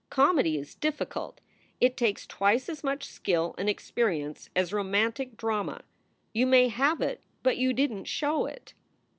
Comedy 0.09 0.57
is 0.57 0.73
difficult. 0.73 1.41
It 1.79 1.95
takes 1.95 2.25
twice 2.25 2.69
as 2.69 2.83
much 2.83 3.03
skill 3.05 3.53
and 3.59 3.69
experi 3.69 4.19
ence 4.25 4.49
as 4.55 4.73
romantic 4.73 5.37
drama. 5.37 5.83
You 6.33 6.47
may 6.47 6.69
have 6.71 7.01
it, 7.01 7.21
but 7.43 7.57
you 7.57 7.71
didn 7.71 7.99
t 7.99 8.09
show 8.09 8.47
it." 8.47 8.73